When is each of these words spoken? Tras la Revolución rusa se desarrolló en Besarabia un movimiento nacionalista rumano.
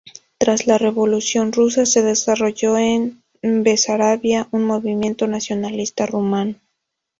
Tras 0.39 0.65
la 0.65 0.79
Revolución 0.79 1.51
rusa 1.53 1.85
se 1.85 2.01
desarrolló 2.01 2.75
en 2.75 3.21
Besarabia 3.43 4.47
un 4.49 4.63
movimiento 4.63 5.27
nacionalista 5.27 6.07
rumano. 6.07 6.55